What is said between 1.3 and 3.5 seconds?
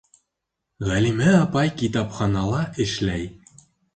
апай китапханала эшләй.